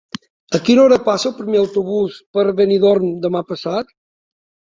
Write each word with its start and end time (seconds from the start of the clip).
A 0.59 0.59
quina 0.69 0.81
hora 0.85 0.97
passa 1.09 1.27
el 1.29 1.35
primer 1.41 1.59
autobús 1.63 2.17
per 2.37 2.45
Benidorm 2.61 3.11
demà 3.27 3.43
passat? 3.53 3.93